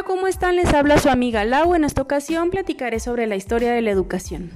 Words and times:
Hola, 0.00 0.06
¿cómo 0.06 0.28
están? 0.28 0.56
Les 0.56 0.72
habla 0.72 0.98
su 0.98 1.10
amiga 1.10 1.44
Lau. 1.44 1.74
En 1.74 1.84
esta 1.84 2.00
ocasión 2.00 2.48
platicaré 2.48 3.00
sobre 3.00 3.26
la 3.26 3.36
historia 3.36 3.70
de 3.72 3.82
la 3.82 3.90
educación. 3.90 4.50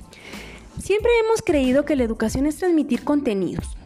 Siempre 0.78 1.10
hemos 1.22 1.42
creído 1.42 1.84
que 1.84 1.96
la 1.96 2.02
educación 2.02 2.46
es 2.46 2.56
transmitir 2.56 3.04
contenidos, 3.04 3.76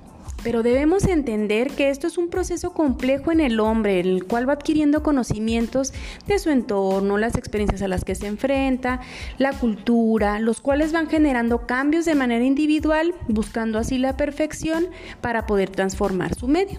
pero 0.45 0.63
debemos 0.63 1.05
entender 1.07 1.73
que 1.73 1.91
esto 1.91 2.07
es 2.07 2.17
un 2.17 2.29
proceso 2.29 2.73
complejo 2.73 3.33
en 3.33 3.41
el 3.41 3.59
hombre, 3.59 3.99
el 3.99 4.25
cual 4.25 4.49
va 4.49 4.53
adquiriendo 4.53 5.03
conocimientos 5.03 5.93
de 6.29 6.39
su 6.39 6.51
entorno, 6.51 7.19
las 7.19 7.35
experiencias 7.35 7.83
a 7.83 7.89
las 7.89 8.05
que 8.05 8.15
se 8.15 8.29
enfrenta, 8.29 9.01
la 9.39 9.53
cultura, 9.53 10.39
los 10.39 10.61
cuales 10.61 10.93
van 10.93 11.09
generando 11.09 11.67
cambios 11.67 12.05
de 12.05 12.15
manera 12.15 12.45
individual, 12.45 13.17
buscando 13.27 13.81
así 13.81 13.99
la 13.99 14.17
perfección 14.17 14.87
para 15.21 15.47
poder 15.47 15.71
transformar 15.71 16.37
su 16.37 16.47
medio. 16.47 16.79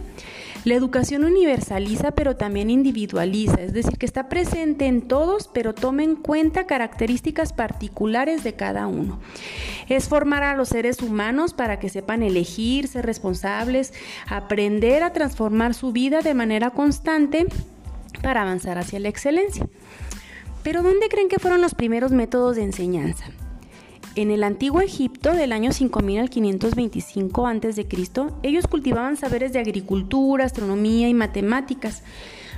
La 0.65 0.75
educación 0.75 1.23
universaliza 1.23 2.11
pero 2.11 2.35
también 2.35 2.69
individualiza, 2.69 3.61
es 3.61 3.71
decir, 3.71 3.97
que 3.97 4.05
está 4.05 4.27
presente 4.27 4.87
en 4.87 5.01
todos 5.01 5.47
pero 5.47 5.73
toma 5.73 6.03
en 6.03 6.15
cuenta 6.15 6.67
características 6.67 7.53
particulares 7.53 8.43
de 8.43 8.53
cada 8.53 8.87
uno. 8.87 9.19
Es 9.87 10.09
formar 10.09 10.43
a 10.43 10.55
los 10.55 10.69
seres 10.69 11.01
humanos 11.01 11.53
para 11.53 11.79
que 11.79 11.87
sepan 11.87 12.23
elegir, 12.23 12.87
ser 12.87 13.05
responsables, 13.05 13.93
aprender 14.27 15.03
a 15.03 15.13
transformar 15.13 15.73
su 15.73 15.93
vida 15.93 16.21
de 16.21 16.33
manera 16.33 16.71
constante 16.71 17.47
para 18.21 18.41
avanzar 18.41 18.77
hacia 18.77 18.99
la 18.99 19.09
excelencia. 19.09 19.67
Pero 20.61 20.83
¿dónde 20.83 21.07
creen 21.07 21.29
que 21.29 21.39
fueron 21.39 21.61
los 21.61 21.73
primeros 21.73 22.11
métodos 22.11 22.57
de 22.57 22.63
enseñanza? 22.63 23.25
En 24.19 24.31
el 24.31 24.43
antiguo 24.43 24.81
Egipto 24.81 25.31
del 25.31 25.53
año 25.53 25.71
5000 25.71 26.19
al 26.19 26.29
525 26.29 27.47
a.C., 27.47 27.87
ellos 28.43 28.67
cultivaban 28.67 29.15
saberes 29.15 29.53
de 29.53 29.59
agricultura, 29.59 30.43
astronomía 30.43 31.07
y 31.07 31.13
matemáticas. 31.13 32.03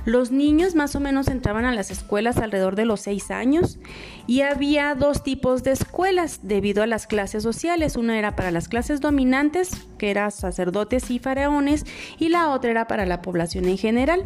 Los 0.04 0.32
niños 0.32 0.74
más 0.74 0.96
o 0.96 1.00
menos 1.00 1.28
entraban 1.28 1.64
a 1.64 1.70
las 1.70 1.92
escuelas 1.92 2.38
alrededor 2.38 2.74
de 2.74 2.84
los 2.84 3.02
seis 3.02 3.30
años 3.30 3.78
y 4.26 4.40
había 4.40 4.96
dos 4.96 5.22
tipos 5.22 5.62
de 5.62 5.70
escuelas 5.70 6.40
debido 6.42 6.82
a 6.82 6.88
las 6.88 7.06
clases 7.06 7.44
sociales. 7.44 7.94
Una 7.94 8.18
era 8.18 8.34
para 8.34 8.50
las 8.50 8.66
clases 8.66 9.00
dominantes, 9.00 9.86
que 9.98 10.10
eran 10.10 10.32
sacerdotes 10.32 11.12
y 11.12 11.20
faraones, 11.20 11.86
y 12.18 12.30
la 12.30 12.50
otra 12.50 12.72
era 12.72 12.88
para 12.88 13.06
la 13.06 13.22
población 13.22 13.66
en 13.66 13.78
general 13.78 14.24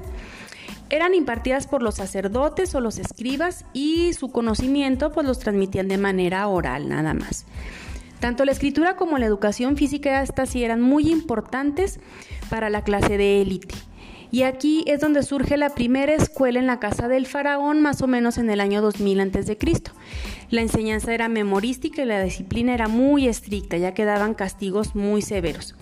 eran 0.91 1.15
impartidas 1.15 1.67
por 1.67 1.83
los 1.83 1.97
sacerdotes 1.97 2.75
o 2.75 2.81
los 2.81 2.99
escribas 2.99 3.65
y 3.73 4.13
su 4.13 4.29
conocimiento 4.29 5.13
pues 5.13 5.27
los 5.27 5.39
transmitían 5.39 5.89
de 5.89 5.99
manera 5.99 6.47
oral 6.49 6.89
nada 6.89 7.15
más. 7.15 7.47
Tanto 8.21 8.45
la 8.45 8.53
escritura 8.53 8.97
como 8.97 9.19
la 9.19 9.27
educación 9.27 9.77
física 9.77 10.23
estas 10.23 10.51
sí 10.51 10.65
eran 10.65 10.81
muy 10.81 11.11
importantes 11.11 12.01
para 12.49 12.71
la 12.71 12.83
clase 12.83 13.19
de 13.19 13.43
élite. 13.43 13.75
Y 14.31 14.43
aquí 14.43 14.85
es 14.87 15.01
donde 15.01 15.23
surge 15.23 15.57
la 15.57 15.71
primera 15.71 16.15
escuela 16.15 16.59
en 16.59 16.67
la 16.67 16.81
casa 16.81 17.09
del 17.09 17.27
faraón, 17.27 17.81
más 17.81 18.03
o 18.03 18.07
menos 18.07 18.39
en 18.39 18.51
el 18.51 18.61
año 18.61 18.83
2000 18.83 19.21
a.C. 19.21 19.59
La 20.51 20.63
enseñanza 20.63 21.15
era 21.15 21.29
memorística 21.29 22.03
y 22.03 22.07
la 22.07 22.23
disciplina 22.23 22.75
era 22.75 22.89
muy 22.89 23.29
estricta, 23.29 23.77
ya 23.77 23.95
que 23.95 24.05
daban 24.05 24.35
castigos 24.35 24.95
muy 24.95 25.23
severos. 25.23 25.77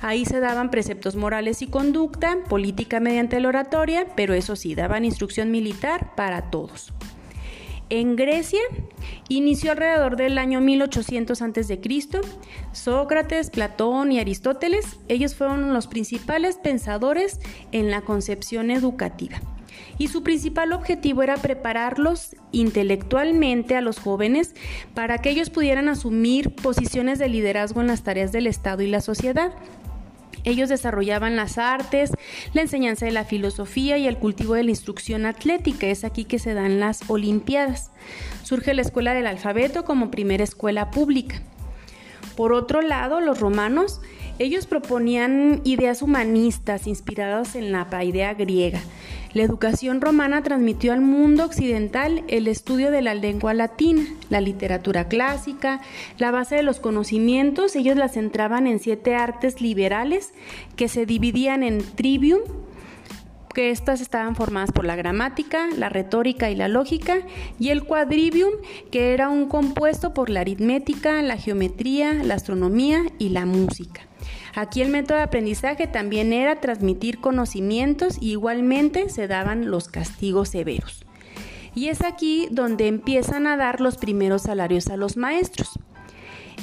Ahí 0.00 0.24
se 0.24 0.40
daban 0.40 0.70
preceptos 0.70 1.16
morales 1.16 1.62
y 1.62 1.66
conducta, 1.66 2.38
política 2.48 3.00
mediante 3.00 3.40
la 3.40 3.48
oratoria, 3.48 4.06
pero 4.16 4.34
eso 4.34 4.56
sí, 4.56 4.74
daban 4.74 5.04
instrucción 5.04 5.50
militar 5.50 6.14
para 6.14 6.50
todos. 6.50 6.92
En 7.90 8.16
Grecia 8.16 8.60
inició 9.28 9.72
alrededor 9.72 10.16
del 10.16 10.36
año 10.36 10.60
1800 10.60 11.40
a.C. 11.40 11.80
Sócrates, 12.72 13.50
Platón 13.50 14.12
y 14.12 14.20
Aristóteles, 14.20 14.98
ellos 15.08 15.34
fueron 15.34 15.72
los 15.72 15.86
principales 15.86 16.56
pensadores 16.56 17.40
en 17.72 17.90
la 17.90 18.02
concepción 18.02 18.70
educativa. 18.70 19.40
Y 19.98 20.08
su 20.08 20.22
principal 20.22 20.72
objetivo 20.72 21.22
era 21.22 21.36
prepararlos 21.36 22.36
intelectualmente 22.52 23.76
a 23.76 23.80
los 23.80 23.98
jóvenes 23.98 24.54
para 24.94 25.18
que 25.18 25.30
ellos 25.30 25.50
pudieran 25.50 25.88
asumir 25.88 26.54
posiciones 26.54 27.18
de 27.18 27.28
liderazgo 27.28 27.80
en 27.80 27.88
las 27.88 28.04
tareas 28.04 28.30
del 28.30 28.46
Estado 28.46 28.82
y 28.82 28.86
la 28.86 29.00
sociedad. 29.00 29.52
Ellos 30.44 30.68
desarrollaban 30.68 31.36
las 31.36 31.58
artes, 31.58 32.12
la 32.52 32.62
enseñanza 32.62 33.06
de 33.06 33.12
la 33.12 33.24
filosofía 33.24 33.98
y 33.98 34.06
el 34.06 34.18
cultivo 34.18 34.54
de 34.54 34.62
la 34.62 34.70
instrucción 34.70 35.26
atlética. 35.26 35.88
Es 35.88 36.04
aquí 36.04 36.24
que 36.24 36.38
se 36.38 36.54
dan 36.54 36.80
las 36.80 37.08
Olimpiadas. 37.10 37.90
Surge 38.44 38.72
la 38.74 38.82
escuela 38.82 39.14
del 39.14 39.26
alfabeto 39.26 39.84
como 39.84 40.10
primera 40.10 40.44
escuela 40.44 40.90
pública. 40.90 41.42
Por 42.36 42.52
otro 42.52 42.82
lado, 42.82 43.20
los 43.20 43.40
romanos, 43.40 44.00
ellos 44.38 44.66
proponían 44.66 45.60
ideas 45.64 46.02
humanistas 46.02 46.86
inspiradas 46.86 47.56
en 47.56 47.72
la 47.72 47.88
idea 48.04 48.32
griega. 48.34 48.80
La 49.34 49.42
educación 49.42 50.00
romana 50.00 50.42
transmitió 50.42 50.94
al 50.94 51.02
mundo 51.02 51.44
occidental 51.44 52.24
el 52.28 52.48
estudio 52.48 52.90
de 52.90 53.02
la 53.02 53.14
lengua 53.14 53.52
latina, 53.52 54.06
la 54.30 54.40
literatura 54.40 55.08
clásica, 55.08 55.82
la 56.16 56.30
base 56.30 56.56
de 56.56 56.62
los 56.62 56.80
conocimientos. 56.80 57.76
Ellos 57.76 57.96
las 57.96 58.14
centraban 58.14 58.66
en 58.66 58.78
siete 58.78 59.14
artes 59.14 59.60
liberales 59.60 60.32
que 60.76 60.88
se 60.88 61.04
dividían 61.04 61.62
en 61.62 61.82
trivium, 61.94 62.40
que 63.48 63.70
estas 63.70 64.00
estaban 64.00 64.36
formadas 64.36 64.72
por 64.72 64.84
la 64.84 64.96
gramática, 64.96 65.68
la 65.76 65.88
retórica 65.88 66.50
y 66.50 66.56
la 66.56 66.68
lógica, 66.68 67.18
y 67.58 67.70
el 67.70 67.84
quadrivium, 67.84 68.52
que 68.90 69.14
era 69.14 69.28
un 69.28 69.48
compuesto 69.48 70.14
por 70.14 70.30
la 70.30 70.40
aritmética, 70.40 71.22
la 71.22 71.36
geometría, 71.36 72.14
la 72.14 72.34
astronomía 72.34 73.04
y 73.18 73.30
la 73.30 73.46
música. 73.46 74.02
Aquí 74.54 74.82
el 74.82 74.90
método 74.90 75.18
de 75.18 75.24
aprendizaje 75.24 75.86
también 75.86 76.32
era 76.32 76.60
transmitir 76.60 77.20
conocimientos 77.20 78.18
y 78.20 78.32
igualmente 78.32 79.08
se 79.08 79.28
daban 79.28 79.70
los 79.70 79.88
castigos 79.88 80.48
severos. 80.48 81.04
Y 81.74 81.88
es 81.88 82.02
aquí 82.02 82.48
donde 82.50 82.88
empiezan 82.88 83.46
a 83.46 83.56
dar 83.56 83.80
los 83.80 83.98
primeros 83.98 84.42
salarios 84.42 84.88
a 84.88 84.96
los 84.96 85.16
maestros. 85.16 85.78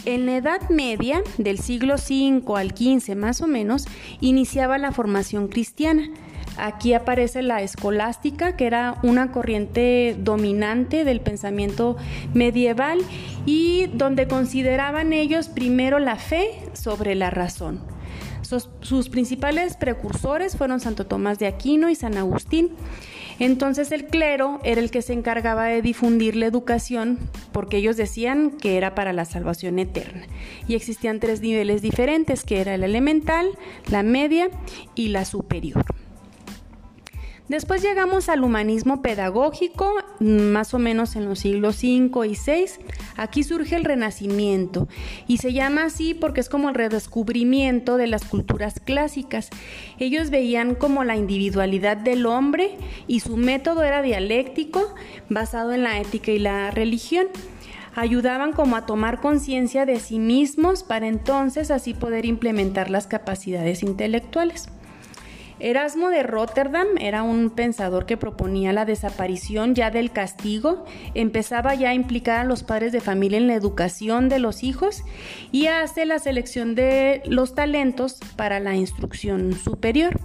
En 0.04 0.26
la 0.26 0.36
Edad 0.36 0.70
Media, 0.70 1.24
del 1.38 1.58
siglo 1.58 1.96
V 1.96 2.44
al 2.58 2.72
XV 2.72 3.16
más 3.16 3.42
o 3.42 3.48
menos, 3.48 3.86
iniciaba 4.20 4.78
la 4.78 4.92
formación 4.92 5.48
cristiana. 5.48 6.10
Aquí 6.58 6.94
aparece 6.94 7.42
la 7.42 7.62
escolástica, 7.62 8.56
que 8.56 8.66
era 8.66 8.98
una 9.04 9.32
corriente 9.32 10.16
dominante 10.18 11.04
del 11.04 11.22
pensamiento 11.22 11.98
medieval 12.34 13.00
y 13.46 13.88
donde 13.94 14.28
consideraban 14.28 15.14
ellos 15.14 15.50
primero 15.50 16.00
la 16.00 16.16
fe 16.16 16.62
sobre 16.74 17.16
la 17.16 17.30
razón. 17.30 17.82
Sus, 18.82 19.10
principales 19.10 19.76
precursores 19.76 20.56
fueron 20.56 20.80
Santo 20.80 21.08
Tomás 21.08 21.40
de 21.40 21.48
Aquino 21.48 21.90
y 21.90 21.96
San 21.96 22.16
Agustín. 22.16 22.70
Entonces 23.40 23.92
el 23.92 24.06
clero 24.06 24.60
era 24.64 24.80
el 24.80 24.92
que 24.92 25.02
se 25.02 25.14
encargaba 25.14 25.66
de 25.66 25.82
difundir 25.82 26.36
la 26.36 26.46
educación 26.46 27.18
porque 27.52 27.78
ellos 27.78 27.98
decían 27.98 28.52
que 28.52 28.78
era 28.78 28.94
para 28.94 29.14
la 29.14 29.26
salvación 29.26 29.80
eterna. 29.80 30.28
Y 30.68 30.76
existían 30.76 31.20
tres 31.20 31.42
niveles 31.42 31.82
diferentes, 31.82 32.44
que 32.44 32.62
era 32.62 32.76
el 32.76 32.84
elemental, 32.84 33.50
la 33.90 34.04
media 34.04 34.50
y 34.94 35.08
la 35.08 35.26
superior. 35.26 35.84
Después 37.48 37.84
llegamos 37.84 38.28
al 38.30 38.44
humanismo 38.44 39.04
pedagógico, 39.04 39.94
más 40.20 40.74
o 40.74 40.80
menos 40.80 41.16
en 41.16 41.26
los 41.26 41.40
siglos 41.40 41.84
V 41.84 42.28
y 42.28 42.32
VI. 42.32 42.66
Aquí 43.18 43.44
surge 43.44 43.76
el 43.76 43.86
renacimiento 43.86 44.88
y 45.28 45.38
se 45.38 45.54
llama 45.54 45.84
así 45.84 46.16
porque 46.16 46.42
es 46.42 46.50
como 46.50 46.70
el 46.70 46.76
redescubrimiento 46.76 47.98
de 47.98 48.08
las 48.08 48.26
culturas 48.26 48.80
clásicas. 48.80 49.52
Ellos 50.00 50.32
veían 50.32 50.74
como 50.74 51.04
la 51.04 51.18
individualidad 51.18 51.98
del 51.98 52.26
hombre 52.26 52.78
y 53.06 53.20
su 53.20 53.38
método 53.38 53.84
era 53.84 54.02
dialéctico, 54.02 54.96
basado 55.30 55.72
en 55.72 55.84
la 55.84 56.00
ética 56.00 56.32
y 56.32 56.40
la 56.40 56.72
religión 56.72 57.28
ayudaban 57.96 58.54
como 58.54 58.76
a 58.76 58.86
tomar 58.86 59.22
conciencia 59.22 59.86
de 59.86 60.00
sí 60.00 60.20
mismos 60.20 60.84
para 60.84 61.08
entonces 61.08 61.72
así 61.72 61.94
poder 61.94 62.26
implementar 62.26 62.90
las 62.90 63.08
capacidades 63.08 63.84
intelectuales. 63.84 64.68
Erasmo 65.60 66.10
de 66.10 66.22
Rotterdam 66.22 66.88
era 67.00 67.24
un 67.24 67.50
pensador 67.50 68.06
que 68.06 68.18
proponía 68.18 68.74
la 68.74 68.84
desaparición 68.84 69.74
ya 69.74 69.90
del 69.90 70.12
castigo, 70.12 70.84
empezaba 71.14 71.76
ya 71.76 71.90
a 71.90 71.94
implicar 71.94 72.40
a 72.40 72.44
los 72.44 72.64
padres 72.64 72.92
de 72.92 73.00
familia 73.00 73.38
en 73.38 73.48
la 73.48 73.56
educación 73.56 74.28
de 74.28 74.40
los 74.40 74.64
hijos 74.64 75.04
y 75.54 75.68
hace 75.68 76.06
la 76.06 76.20
selección 76.20 76.76
de 76.76 77.22
los 77.26 77.56
talentos 77.56 78.20
para 78.36 78.60
la 78.60 78.76
instrucción 78.76 79.54
superior. 79.54 80.20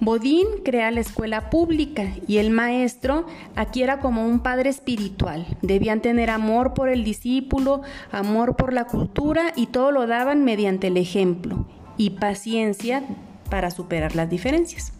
Bodín 0.00 0.46
crea 0.64 0.92
la 0.92 1.00
escuela 1.00 1.50
pública 1.50 2.04
y 2.26 2.38
el 2.38 2.50
maestro 2.50 3.26
aquí 3.54 3.82
era 3.82 3.98
como 3.98 4.26
un 4.26 4.40
padre 4.40 4.70
espiritual. 4.70 5.44
Debían 5.60 6.00
tener 6.00 6.30
amor 6.30 6.72
por 6.72 6.88
el 6.88 7.04
discípulo, 7.04 7.82
amor 8.12 8.56
por 8.56 8.72
la 8.72 8.84
cultura 8.84 9.52
y 9.56 9.66
todo 9.66 9.90
lo 9.90 10.06
daban 10.06 10.44
mediante 10.44 10.86
el 10.86 10.96
ejemplo 10.96 11.66
y 11.98 12.10
paciencia 12.10 13.02
para 13.48 13.70
superar 13.70 14.14
las 14.14 14.30
diferencias. 14.30 14.92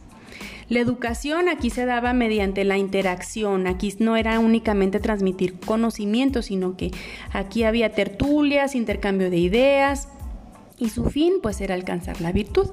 La 0.69 0.81
educación 0.81 1.49
aquí 1.49 1.71
se 1.71 1.87
daba 1.87 2.13
mediante 2.13 2.63
la 2.65 2.77
interacción, 2.77 3.67
aquí 3.67 3.95
no 4.01 4.17
era 4.17 4.39
únicamente 4.39 5.01
transmitir 5.01 5.59
conocimiento, 5.59 6.43
sino 6.43 6.77
que 6.77 6.91
aquí 7.33 7.63
había 7.63 7.93
tertulias, 7.93 8.75
intercambio 8.75 9.31
de 9.31 9.39
ideas 9.39 10.09
y 10.79 10.91
su 10.91 11.07
fin 11.07 11.35
pues 11.43 11.63
era 11.63 11.75
alcanzar 11.75 12.21
la 12.21 12.33
virtud. 12.33 12.69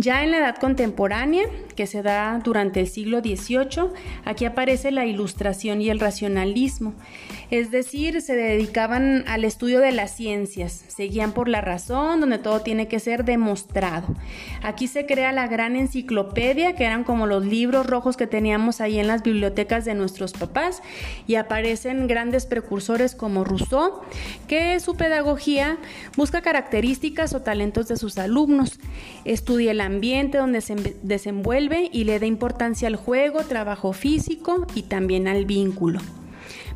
Ya 0.00 0.24
en 0.24 0.30
la 0.30 0.38
edad 0.38 0.56
contemporánea, 0.56 1.44
que 1.76 1.86
se 1.86 2.00
da 2.00 2.40
durante 2.42 2.80
el 2.80 2.88
siglo 2.88 3.20
XVIII, 3.20 3.90
aquí 4.24 4.46
aparece 4.46 4.90
la 4.92 5.04
ilustración 5.04 5.82
y 5.82 5.90
el 5.90 6.00
racionalismo. 6.00 6.94
Es 7.50 7.70
decir, 7.70 8.22
se 8.22 8.34
dedicaban 8.34 9.24
al 9.26 9.44
estudio 9.44 9.80
de 9.80 9.92
las 9.92 10.16
ciencias, 10.16 10.84
seguían 10.88 11.32
por 11.32 11.48
la 11.48 11.60
razón, 11.60 12.20
donde 12.20 12.38
todo 12.38 12.62
tiene 12.62 12.88
que 12.88 12.98
ser 12.98 13.26
demostrado. 13.26 14.14
Aquí 14.62 14.86
se 14.86 15.04
crea 15.04 15.32
la 15.32 15.48
gran 15.48 15.76
enciclopedia, 15.76 16.76
que 16.76 16.84
eran 16.84 17.04
como 17.04 17.26
los 17.26 17.44
libros 17.44 17.86
rojos 17.86 18.16
que 18.16 18.26
teníamos 18.26 18.80
ahí 18.80 18.98
en 18.98 19.06
las 19.06 19.22
bibliotecas 19.22 19.84
de 19.84 19.94
nuestros 19.94 20.32
papás, 20.32 20.82
y 21.26 21.34
aparecen 21.34 22.06
grandes 22.06 22.46
precursores 22.46 23.14
como 23.14 23.44
Rousseau, 23.44 24.00
que 24.48 24.80
su 24.80 24.96
pedagogía 24.96 25.76
busca 26.16 26.40
características 26.40 27.34
o 27.34 27.42
talentos 27.42 27.86
de 27.88 27.98
sus 27.98 28.16
alumnos, 28.16 28.80
estudia 29.26 29.72
el 29.72 29.89
ambiente 29.90 30.38
donde 30.38 30.60
se 30.60 30.74
desenvuelve 31.02 31.90
y 31.92 32.04
le 32.04 32.18
da 32.18 32.26
importancia 32.26 32.88
al 32.88 32.96
juego, 32.96 33.40
trabajo 33.40 33.92
físico 33.92 34.66
y 34.74 34.82
también 34.82 35.28
al 35.28 35.44
vínculo. 35.44 36.00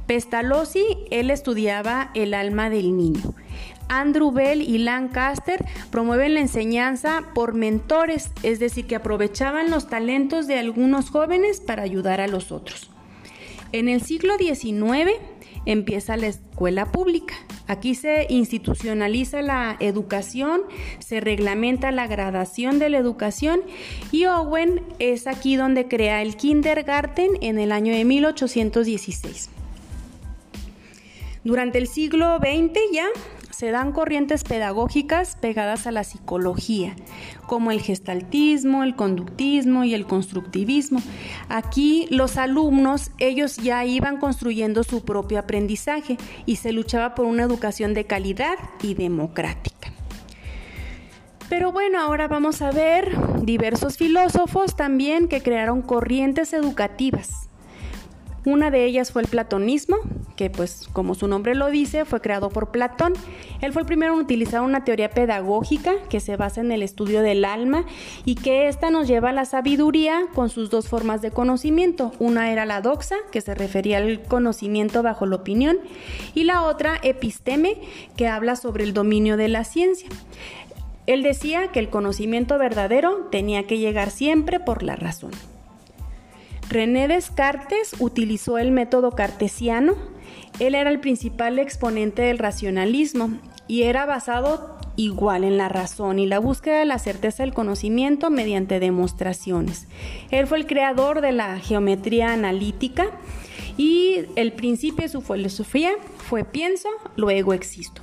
Pestalozzi, 0.07 0.85
él 1.11 1.31
estudiaba 1.31 2.11
el 2.15 2.35
alma 2.35 2.69
del 2.69 2.97
niño. 2.97 3.35
Andrew 3.89 4.33
Bell 4.33 4.63
y 4.63 4.79
Lancaster 4.79 5.65
promueven 5.91 6.35
la 6.35 6.41
enseñanza 6.41 7.23
por 7.35 7.55
mentores, 7.55 8.31
es 8.43 8.59
decir, 8.59 8.87
que 8.87 8.97
aprovechaban 8.97 9.71
los 9.71 9.89
talentos 9.89 10.47
de 10.47 10.59
algunos 10.59 11.11
jóvenes 11.11 11.61
para 11.61 11.83
ayudar 11.83 12.21
a 12.21 12.29
los 12.29 12.53
otros. 12.53 12.91
En 13.73 13.89
el 13.89 14.03
siglo 14.03 14.35
XIX 14.39 15.13
empieza 15.67 16.17
la 16.17 16.29
escuela 16.29 16.87
pública. 16.93 17.35
Aquí 17.67 17.95
se 17.95 18.27
institucionaliza 18.29 19.41
la 19.41 19.77
educación, 19.81 20.63
se 20.99 21.21
reglamenta 21.21 21.93
la 21.93 22.07
gradación 22.07 22.79
de 22.79 22.91
la 22.91 22.99
educación 22.99 23.61
y 24.13 24.27
Owen 24.27 24.83
es 24.99 25.27
aquí 25.27 25.57
donde 25.57 25.89
crea 25.89 26.21
el 26.21 26.37
kindergarten 26.37 27.31
en 27.41 27.59
el 27.59 27.73
año 27.73 27.95
de 27.95 28.05
1816. 28.05 29.49
Durante 31.43 31.79
el 31.79 31.87
siglo 31.87 32.39
XX 32.39 32.79
ya 32.93 33.07
se 33.55 33.71
dan 33.71 33.93
corrientes 33.93 34.45
pedagógicas 34.45 35.37
pegadas 35.37 35.87
a 35.87 35.93
la 35.93 36.05
psicología, 36.05 36.97
como 37.47 37.71
el 37.71 37.81
gestaltismo, 37.81 38.83
el 38.83 38.97
conductismo 38.97 39.85
y 39.85 39.95
el 39.95 40.07
constructivismo. 40.07 41.01
Aquí 41.49 42.07
los 42.11 42.37
alumnos, 42.37 43.11
ellos 43.19 43.57
ya 43.57 43.85
iban 43.85 44.19
construyendo 44.19 44.83
su 44.83 45.05
propio 45.05 45.39
aprendizaje 45.39 46.19
y 46.47 46.57
se 46.57 46.73
luchaba 46.73 47.15
por 47.15 47.27
una 47.27 47.45
educación 47.45 47.95
de 47.95 48.05
calidad 48.05 48.57
y 48.83 48.95
democrática. 48.95 49.93
Pero 51.49 51.73
bueno, 51.73 52.01
ahora 52.01 52.27
vamos 52.27 52.63
a 52.63 52.73
ver 52.73 53.17
diversos 53.43 53.97
filósofos 53.97 54.77
también 54.77 55.29
que 55.29 55.43
crearon 55.43 55.83
corrientes 55.83 56.53
educativas 56.53 57.49
una 58.45 58.71
de 58.71 58.85
ellas 58.85 59.11
fue 59.11 59.23
el 59.23 59.29
platonismo, 59.29 59.97
que 60.37 60.51
pues 60.51 60.89
como 60.93 61.15
su 61.15 61.29
nombre 61.29 61.55
lo 61.55 61.71
dice, 61.71 62.05
fue 62.05 62.21
creado 62.21 62.51
por 62.51 62.71
Platón. 62.71 63.15
Él 63.61 63.73
fue 63.73 63.83
el 63.83 63.87
primero 63.87 64.15
en 64.15 64.21
utilizar 64.21 64.61
una 64.61 64.85
teoría 64.85 65.11
pedagógica 65.11 65.95
que 66.11 66.21
se 66.21 66.37
basa 66.37 66.61
en 66.61 66.73
el 66.73 66.83
estudio 66.83 67.23
del 67.23 67.45
alma 67.45 67.85
y 68.25 68.35
que 68.35 68.69
ésta 68.69 68.91
nos 68.91 69.09
lleva 69.09 69.31
a 69.31 69.33
la 69.33 69.45
sabiduría 69.45 70.27
con 70.35 70.51
sus 70.51 70.71
dos 70.71 70.89
formas 70.89 71.23
de 71.23 71.31
conocimiento. 71.31 72.13
Una 72.19 72.53
era 72.53 72.67
la 72.67 72.81
doxa, 72.81 73.17
que 73.33 73.41
se 73.41 73.55
refería 73.55 73.99
al 73.99 74.23
conocimiento 74.23 75.03
bajo 75.03 75.27
la 75.27 75.37
opinión, 75.37 75.79
y 76.35 76.45
la 76.45 76.63
otra 76.63 76.99
episteme, 77.03 77.79
que 78.17 78.29
habla 78.29 78.57
sobre 78.57 78.85
el 78.85 78.93
dominio 78.93 79.37
de 79.37 79.49
la 79.49 79.65
ciencia. 79.65 80.09
Él 81.07 81.23
decía 81.23 81.69
que 81.69 81.81
el 81.81 81.91
conocimiento 81.91 82.59
verdadero 82.59 83.29
tenía 83.31 83.67
que 83.67 83.79
llegar 83.79 84.11
siempre 84.11 84.59
por 84.61 84.83
la 84.83 84.97
razón. 84.97 85.31
René 86.75 87.07
Descartes 87.07 87.95
utilizó 88.01 88.59
el 88.59 88.73
método 88.73 89.13
cartesiano. 89.13 89.95
Él 90.59 90.75
era 90.75 90.91
el 90.91 90.99
principal 90.99 91.61
exponente 91.61 92.23
del 92.23 92.39
racionalismo 92.39 93.31
y 93.69 93.83
era 93.83 94.07
basado 94.07 94.77
igual 94.97 95.45
en 95.45 95.57
la 95.57 95.69
razón 95.69 96.19
y 96.19 96.27
la 96.27 96.41
búsqueda 96.41 96.81
de 96.81 96.85
la 96.85 96.99
certeza 96.99 97.45
del 97.45 97.55
conocimiento 97.55 98.29
mediante 98.29 98.81
demostraciones. 98.81 99.87
Él 100.33 100.49
fue 100.49 100.59
el 100.59 100.67
creador 100.67 101.21
de 101.21 101.31
la 101.31 101.61
geometría 101.61 102.33
analítica 102.33 103.07
y 103.77 104.23
el 104.35 104.53
principio 104.53 105.05
de 105.05 105.11
su 105.11 105.21
filosofía 105.21 105.93
fue 106.17 106.43
pienso, 106.43 106.89
luego 107.15 107.53
existo. 107.53 108.03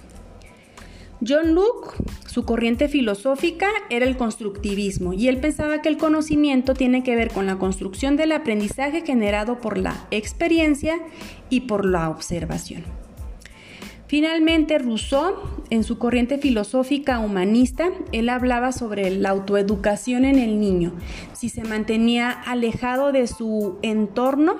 John 1.25 1.53
Locke, 1.53 1.93
su 2.25 2.45
corriente 2.45 2.87
filosófica 2.87 3.67
era 3.91 4.05
el 4.05 4.17
constructivismo 4.17 5.13
y 5.13 5.27
él 5.27 5.37
pensaba 5.37 5.81
que 5.83 5.89
el 5.89 5.97
conocimiento 5.97 6.73
tiene 6.73 7.03
que 7.03 7.15
ver 7.15 7.29
con 7.31 7.45
la 7.45 7.59
construcción 7.59 8.17
del 8.17 8.31
aprendizaje 8.31 9.01
generado 9.05 9.59
por 9.59 9.77
la 9.77 10.07
experiencia 10.09 10.99
y 11.49 11.61
por 11.61 11.85
la 11.85 12.09
observación. 12.09 12.83
Finalmente, 14.07 14.79
Rousseau, 14.79 15.35
en 15.69 15.83
su 15.83 15.99
corriente 15.99 16.39
filosófica 16.39 17.19
humanista, 17.19 17.91
él 18.11 18.27
hablaba 18.27 18.71
sobre 18.71 19.11
la 19.11 19.29
autoeducación 19.29 20.25
en 20.25 20.39
el 20.39 20.59
niño, 20.59 20.93
si 21.33 21.49
se 21.49 21.63
mantenía 21.63 22.31
alejado 22.31 23.11
de 23.11 23.27
su 23.27 23.77
entorno 23.83 24.55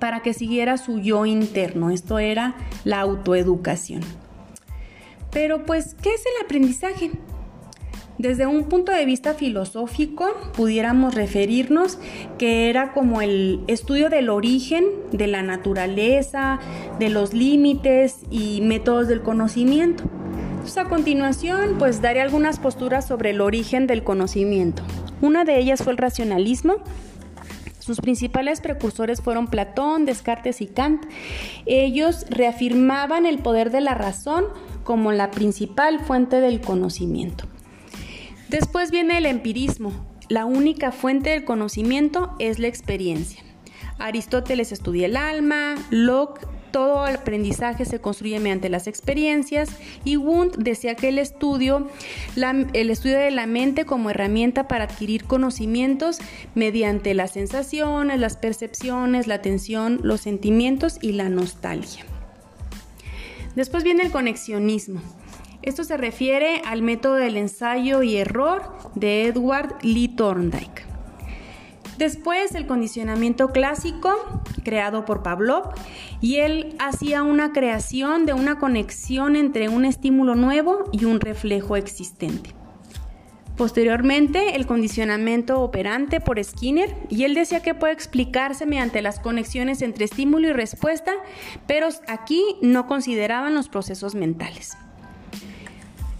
para 0.00 0.20
que 0.20 0.32
siguiera 0.32 0.78
su 0.78 1.00
yo 1.00 1.26
interno. 1.26 1.90
Esto 1.90 2.18
era 2.18 2.56
la 2.84 3.00
autoeducación. 3.00 4.00
Pero 5.36 5.66
pues, 5.66 5.94
¿qué 6.00 6.14
es 6.14 6.22
el 6.24 6.46
aprendizaje? 6.46 7.10
Desde 8.16 8.46
un 8.46 8.70
punto 8.70 8.90
de 8.90 9.04
vista 9.04 9.34
filosófico, 9.34 10.34
pudiéramos 10.54 11.14
referirnos 11.14 11.98
que 12.38 12.70
era 12.70 12.94
como 12.94 13.20
el 13.20 13.60
estudio 13.66 14.08
del 14.08 14.30
origen 14.30 14.86
de 15.12 15.26
la 15.26 15.42
naturaleza, 15.42 16.58
de 16.98 17.10
los 17.10 17.34
límites 17.34 18.20
y 18.30 18.62
métodos 18.62 19.08
del 19.08 19.20
conocimiento. 19.20 20.04
Entonces, 20.52 20.78
a 20.78 20.84
continuación, 20.86 21.76
pues 21.78 22.00
daré 22.00 22.22
algunas 22.22 22.58
posturas 22.58 23.06
sobre 23.06 23.28
el 23.28 23.42
origen 23.42 23.86
del 23.86 24.04
conocimiento. 24.04 24.84
Una 25.20 25.44
de 25.44 25.58
ellas 25.58 25.82
fue 25.82 25.92
el 25.92 25.98
racionalismo, 25.98 26.76
sus 27.78 28.00
principales 28.00 28.60
precursores 28.60 29.20
fueron 29.20 29.46
Platón, 29.46 30.06
Descartes 30.06 30.60
y 30.60 30.66
Kant. 30.66 31.04
Ellos 31.66 32.26
reafirmaban 32.30 33.26
el 33.26 33.38
poder 33.38 33.70
de 33.70 33.80
la 33.80 33.94
razón 33.94 34.46
como 34.86 35.12
la 35.12 35.30
principal 35.30 36.00
fuente 36.00 36.40
del 36.40 36.62
conocimiento. 36.62 37.44
Después 38.48 38.90
viene 38.90 39.18
el 39.18 39.26
empirismo. 39.26 39.92
La 40.30 40.46
única 40.46 40.92
fuente 40.92 41.30
del 41.30 41.44
conocimiento 41.44 42.34
es 42.38 42.58
la 42.58 42.68
experiencia. 42.68 43.42
Aristóteles 43.98 44.72
estudia 44.72 45.06
el 45.06 45.16
alma, 45.16 45.74
Locke 45.90 46.46
todo 46.70 47.06
el 47.06 47.16
aprendizaje 47.16 47.86
se 47.86 48.00
construye 48.02 48.38
mediante 48.38 48.68
las 48.68 48.86
experiencias 48.86 49.70
y 50.04 50.18
Wundt 50.18 50.56
decía 50.58 50.94
que 50.94 51.08
el 51.08 51.18
estudio, 51.18 51.88
el 52.36 52.90
estudio 52.90 53.18
de 53.18 53.30
la 53.30 53.46
mente 53.46 53.86
como 53.86 54.10
herramienta 54.10 54.68
para 54.68 54.84
adquirir 54.84 55.24
conocimientos 55.24 56.18
mediante 56.54 57.14
las 57.14 57.30
sensaciones, 57.30 58.20
las 58.20 58.36
percepciones, 58.36 59.26
la 59.26 59.36
atención, 59.36 60.00
los 60.02 60.20
sentimientos 60.20 60.98
y 61.00 61.12
la 61.12 61.30
nostalgia. 61.30 62.04
Después 63.56 63.84
viene 63.84 64.04
el 64.04 64.12
conexionismo. 64.12 65.00
Esto 65.62 65.82
se 65.82 65.96
refiere 65.96 66.60
al 66.66 66.82
método 66.82 67.14
del 67.14 67.38
ensayo 67.38 68.02
y 68.02 68.16
error 68.16 68.62
de 68.94 69.26
Edward 69.26 69.76
Lee 69.82 70.08
Thorndike. 70.08 70.84
Después 71.96 72.54
el 72.54 72.66
condicionamiento 72.66 73.52
clásico, 73.52 74.42
creado 74.62 75.06
por 75.06 75.22
Pavlov, 75.22 75.70
y 76.20 76.36
él 76.36 76.76
hacía 76.78 77.22
una 77.22 77.54
creación 77.54 78.26
de 78.26 78.34
una 78.34 78.58
conexión 78.58 79.34
entre 79.36 79.70
un 79.70 79.86
estímulo 79.86 80.34
nuevo 80.34 80.84
y 80.92 81.06
un 81.06 81.18
reflejo 81.18 81.76
existente. 81.76 82.54
Posteriormente, 83.56 84.54
el 84.56 84.66
condicionamiento 84.66 85.60
operante 85.62 86.20
por 86.20 86.42
Skinner, 86.42 86.94
y 87.08 87.24
él 87.24 87.34
decía 87.34 87.62
que 87.62 87.74
puede 87.74 87.94
explicarse 87.94 88.66
mediante 88.66 89.00
las 89.00 89.18
conexiones 89.18 89.80
entre 89.80 90.04
estímulo 90.04 90.48
y 90.48 90.52
respuesta, 90.52 91.14
pero 91.66 91.88
aquí 92.06 92.42
no 92.60 92.86
consideraban 92.86 93.54
los 93.54 93.68
procesos 93.68 94.14
mentales. 94.14 94.76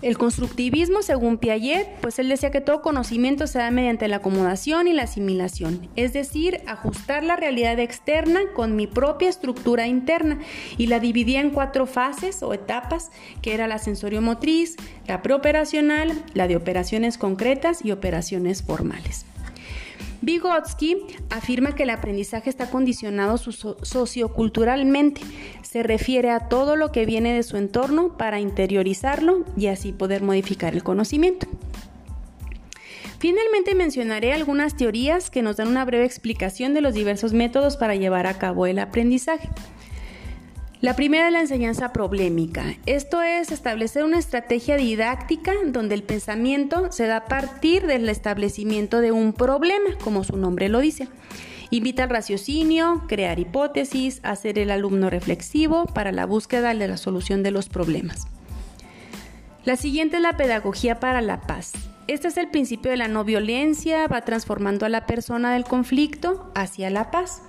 El 0.03 0.19
constructivismo, 0.19 1.01
según 1.01 1.39
Piaget, 1.39 1.89
pues 2.03 2.19
él 2.19 2.29
decía 2.29 2.51
que 2.51 2.61
todo 2.61 2.83
conocimiento 2.83 3.47
se 3.47 3.59
da 3.59 3.71
mediante 3.71 4.09
la 4.09 4.17
acomodación 4.17 4.89
y 4.89 4.93
la 4.93 5.05
asimilación, 5.05 5.89
es 5.97 6.13
decir, 6.13 6.61
ajustar 6.67 7.25
la 7.25 7.37
realidad 7.37 7.79
externa 7.81 8.41
con 8.55 8.77
mi 8.77 8.87
propia 8.87 9.31
estructura 9.31 9.87
interna 9.87 10.39
y 10.77 10.89
la 10.89 11.01
dividía 11.01 11.41
en 11.41 11.51
cuatro 11.51 11.87
fases 11.87 12.43
o 12.43 12.53
etapas, 12.53 13.11
que 13.41 13.55
era 13.55 13.67
la 13.69 13.79
sensorio-motriz, 13.79 14.77
la 15.07 15.23
preoperacional, 15.23 16.13
la 16.35 16.47
de 16.47 16.57
operaciones 16.57 17.17
concretas 17.17 17.83
y 17.83 17.91
operaciones 17.91 18.63
formales. 18.63 19.25
Vygotsky 20.27 21.07
afirma 21.31 21.77
que 21.77 21.85
el 21.85 21.91
aprendizaje 21.91 22.51
está 22.51 22.69
condicionado 22.69 23.39
socioculturalmente. 23.39 25.21
Se 25.63 25.85
refiere 25.85 26.33
a 26.33 26.49
todo 26.49 26.75
lo 26.75 26.91
que 26.91 27.07
viene 27.07 27.33
de 27.33 27.45
su 27.45 27.57
entorno 27.57 28.19
para 28.19 28.41
interiorizarlo 28.41 29.45
y 29.57 29.69
así 29.69 29.93
poder 29.93 30.25
modificar 30.25 30.75
el 30.75 30.83
conocimiento. 30.83 31.47
Finalmente 33.21 33.77
mencionaré 33.77 34.33
algunas 34.33 34.77
teorías 34.77 35.31
que 35.31 35.43
nos 35.43 35.59
dan 35.59 35.69
una 35.69 35.85
breve 35.85 36.05
explicación 36.05 36.75
de 36.75 36.81
los 36.81 36.93
diversos 36.93 37.33
métodos 37.33 37.77
para 37.77 37.95
llevar 37.95 38.27
a 38.27 38.37
cabo 38.37 38.67
el 38.67 38.81
aprendizaje. 38.81 39.49
La 40.83 40.95
primera 40.95 41.29
es 41.29 41.33
la 41.33 41.41
enseñanza 41.41 41.93
problemática. 41.95 42.77
Esto 42.85 43.23
es 43.23 43.51
establecer 43.51 44.05
una 44.05 44.19
estrategia 44.19 44.77
didáctica 44.77 45.55
donde 45.65 45.95
el 45.95 46.03
pensamiento 46.03 46.93
se 46.93 47.07
da 47.07 47.17
a 47.17 47.25
partir 47.25 47.87
del 47.87 48.07
establecimiento 48.11 49.01
de 49.01 49.11
un 49.11 49.33
problema, 49.33 49.97
como 50.05 50.23
su 50.23 50.37
nombre 50.37 50.69
lo 50.69 50.81
dice. 50.81 51.09
Invita 51.71 52.05
al 52.05 52.11
raciocinio, 52.11 53.05
crear 53.09 53.39
hipótesis, 53.39 54.21
hacer 54.23 54.59
el 54.59 54.71
alumno 54.71 55.09
reflexivo 55.09 55.87
para 55.87 56.13
la 56.13 56.27
búsqueda 56.27 56.75
de 56.75 56.89
la 56.89 56.99
solución 56.99 57.43
de 57.43 57.53
los 57.53 57.71
problemas. 57.71 58.27
La 59.65 59.77
siguiente 59.77 60.17
es 60.17 60.23
la 60.23 60.37
pedagogía 60.37 61.01
para 61.01 61.23
la 61.23 61.41
paz. 61.41 61.73
Este 62.07 62.29
es 62.29 62.37
el 62.37 62.49
principio 62.51 62.91
de 62.91 62.99
la 62.99 63.09
no 63.09 63.25
violencia, 63.25 64.07
va 64.09 64.21
transformando 64.21 64.85
a 64.85 64.91
la 64.91 65.07
persona 65.07 65.55
del 65.55 65.65
conflicto 65.65 66.53
hacia 66.55 66.91
la 66.91 67.11
paz. 67.11 67.43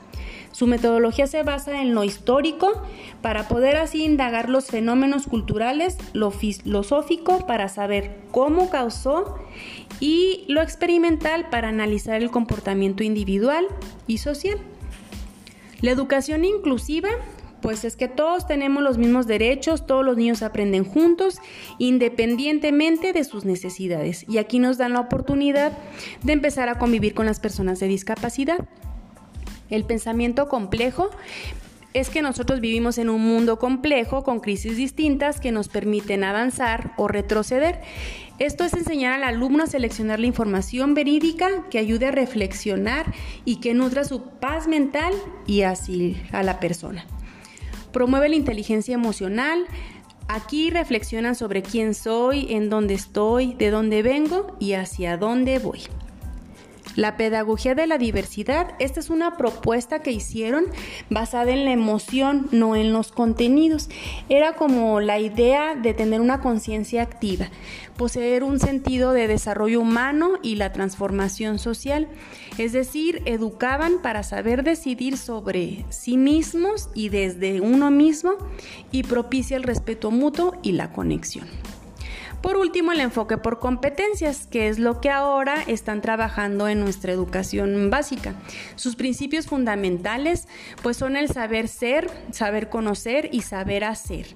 Su 0.58 0.66
metodología 0.66 1.28
se 1.28 1.44
basa 1.44 1.84
en 1.84 1.94
lo 1.94 2.04
histórico 2.04 2.82
para 3.22 3.48
poder 3.48 3.76
así 3.76 4.04
indagar 4.04 4.50
los 4.50 4.66
fenómenos 4.66 5.28
culturales, 5.28 6.00
lo 6.14 6.32
filosófico 6.32 7.46
para 7.46 7.70
saber 7.70 8.18
cómo 8.32 8.72
causó 8.72 9.38
y 10.00 10.46
lo 10.48 10.64
experimental 10.64 11.48
para 11.52 11.70
analizar 11.70 12.24
el 12.24 12.32
comportamiento 12.32 13.04
individual 13.04 13.68
y 14.08 14.18
social. 14.18 14.58
La 15.82 15.92
educación 15.92 16.44
inclusiva 16.44 17.10
pues 17.62 17.84
es 17.84 17.96
que 17.96 18.08
todos 18.08 18.48
tenemos 18.48 18.82
los 18.82 18.98
mismos 18.98 19.28
derechos, 19.28 19.86
todos 19.86 20.04
los 20.04 20.18
niños 20.18 20.42
aprenden 20.42 20.86
juntos, 20.86 21.38
independientemente 21.78 23.14
de 23.14 23.24
sus 23.26 23.46
necesidades. 23.46 24.26
Y 24.28 24.40
aquí 24.40 24.58
nos 24.58 24.80
dan 24.80 24.94
la 24.94 25.02
oportunidad 25.02 25.78
de 26.24 26.34
empezar 26.34 26.68
a 26.68 26.80
convivir 26.80 27.14
con 27.14 27.28
las 27.28 27.40
personas 27.40 27.80
de 27.80 27.88
discapacidad. 27.90 28.68
El 29.70 29.84
pensamiento 29.84 30.48
complejo 30.48 31.10
es 31.94 32.10
que 32.10 32.22
nosotros 32.22 32.60
vivimos 32.60 32.98
en 32.98 33.10
un 33.10 33.22
mundo 33.22 33.58
complejo 33.58 34.24
con 34.24 34.40
crisis 34.40 34.78
distintas 34.78 35.40
que 35.40 35.52
nos 35.52 35.68
permiten 35.68 36.24
avanzar 36.24 36.94
o 36.98 37.08
retroceder. 37.08 37.82
Esto 38.40 38.64
es 38.64 38.74
enseñar 38.74 39.14
al 39.14 39.24
alumno 39.24 39.64
a 39.64 39.68
seleccionar 39.68 40.20
la 40.20 40.28
información 40.28 40.94
verídica 40.94 41.66
que 41.72 41.80
ayude 41.80 42.08
a 42.08 42.12
reflexionar 42.12 43.14
y 43.46 43.56
que 43.58 43.74
nutra 43.74 44.04
su 44.04 44.22
paz 44.22 44.68
mental 44.68 45.14
y 45.48 45.62
así 45.62 46.22
a 46.32 46.44
la 46.44 46.60
persona. 46.60 47.06
Promueve 47.92 48.30
la 48.30 48.36
inteligencia 48.36 48.94
emocional. 48.94 49.66
Aquí 50.28 50.70
reflexionan 50.70 51.36
sobre 51.36 51.64
quién 51.64 51.96
soy, 51.96 52.54
en 52.54 52.70
dónde 52.70 52.94
estoy, 52.94 53.54
de 53.56 53.72
dónde 53.72 54.04
vengo 54.04 54.56
y 54.60 54.74
hacia 54.74 55.18
dónde 55.18 55.58
voy. 55.58 55.82
La 56.98 57.16
pedagogía 57.16 57.75
de 57.75 57.86
la 57.86 58.00
diversidad, 58.00 58.74
esta 58.80 59.00
es 59.00 59.12
una 59.12 59.38
propuesta 59.38 60.00
que 60.00 60.12
hicieron 60.12 60.66
basada 61.12 61.51
en 61.51 61.63
la 61.63 61.72
emoción, 61.72 62.48
no 62.51 62.75
en 62.75 62.92
los 62.92 63.12
contenidos. 63.12 63.88
Era 64.30 64.56
como 64.56 65.00
la 65.00 65.20
idea 65.20 65.75
de 65.75 65.94
tener 65.94 66.22
una 66.22 66.42
conciencia 66.42 67.04
activa, 67.04 67.51
poseer 67.98 68.44
un 68.44 68.60
sentido 68.60 69.13
de 69.13 69.27
desarrollo 69.27 69.80
humano 69.80 70.39
y 70.42 70.56
la 70.56 70.74
transformación 70.74 71.60
social. 71.60 72.08
Es 72.58 72.72
decir, 72.72 73.22
educaban 73.25 74.01
para 74.01 74.24
saber 74.24 74.63
decidir 74.63 75.18
sobre 75.18 75.86
sí 75.89 76.18
mismos 76.18 76.89
y 76.96 77.10
desde 77.10 77.62
uno 77.62 77.92
mismo 77.92 78.32
y 78.92 79.04
propicia 79.04 79.56
el 79.56 79.62
respeto 79.62 80.10
mutuo 80.10 80.56
y 80.63 80.72
la 80.72 80.92
conexión. 80.94 81.46
Por 82.48 82.56
último, 82.56 82.94
el 82.94 83.01
enfoque 83.01 83.38
por 83.38 83.60
competencias, 83.60 84.48
que 84.48 84.70
es 84.70 84.80
lo 84.80 85.01
que 85.01 85.10
ahora 85.10 85.63
están 85.68 86.00
trabajando 86.00 86.70
en 86.70 86.80
nuestra 86.80 87.12
educación 87.12 87.89
básica. 87.89 88.36
Sus 88.77 88.96
principios 88.96 89.48
fundamentales 89.48 90.48
pues 90.82 90.96
son 90.96 91.18
el 91.18 91.27
saber 91.27 91.68
ser, 91.68 92.10
saber 92.32 92.70
conocer 92.70 93.27
y 93.34 93.42
saber 93.42 93.84
hacer. 93.84 94.27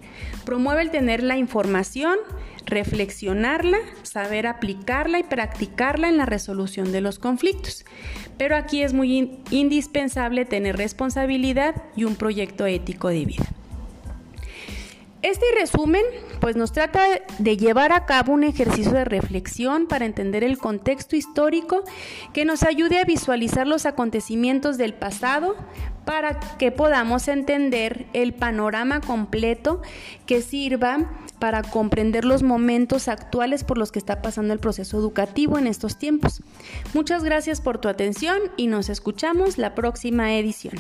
Promueve 0.44 0.82
el 0.82 0.92
tener 0.92 1.24
la 1.24 1.38
información, 1.38 2.18
reflexionarla, 2.66 3.78
saber 4.04 4.46
aplicarla 4.46 5.18
y 5.20 5.24
practicarla 5.24 6.10
en 6.10 6.18
la 6.18 6.26
resolución 6.26 6.92
de 6.92 7.00
los 7.00 7.18
conflictos. 7.18 7.86
Pero 8.38 8.58
aquí 8.58 8.84
es 8.84 8.92
muy 8.92 9.40
indispensable 9.52 10.44
tener 10.44 10.76
responsabilidad 10.76 11.82
y 11.96 12.04
un 12.04 12.18
proyecto 12.18 12.66
ético 12.66 13.08
de 13.08 13.24
vida. 13.24 13.46
Este 15.22 15.46
resumen 15.60 16.02
pues 16.40 16.56
nos 16.56 16.72
trata 16.72 17.04
de 17.38 17.58
llevar 17.58 17.92
a 17.92 18.08
cabo 18.08 18.34
un 18.34 18.44
ejercicio 18.44 18.94
de 18.94 19.06
reflexión 19.06 19.86
para 19.86 20.06
entender 20.06 20.44
el 20.44 20.58
contexto 20.58 21.16
histórico 21.16 21.84
que 22.34 22.44
nos 22.44 22.64
ayude 22.64 22.98
a 22.98 23.06
visualizar 23.06 23.68
los 23.68 23.86
acontecimientos 23.86 24.80
del 24.80 24.96
pasado 24.96 25.56
para 26.06 26.40
que 26.58 26.72
podamos 26.72 27.28
entender 27.28 28.08
el 28.14 28.34
panorama 28.34 29.00
completo 29.00 29.84
que 30.26 30.42
sirva 30.42 31.12
para 31.38 31.62
comprender 31.62 32.26
los 32.26 32.42
momentos 32.42 33.08
actuales 33.08 33.64
por 33.64 33.78
los 33.78 33.92
que 33.92 34.00
está 34.00 34.24
pasando 34.24 34.54
el 34.54 34.60
proceso 34.60 34.98
educativo 34.98 35.60
en 35.60 35.68
estos 35.68 35.98
tiempos. 35.98 36.42
Muchas 36.96 37.24
gracias 37.24 37.62
por 37.62 37.78
tu 37.78 37.90
atención 37.90 38.40
y 38.58 38.66
nos 38.66 38.90
escuchamos 38.90 39.60
la 39.60 39.76
próxima 39.76 40.34
edición. 40.34 40.76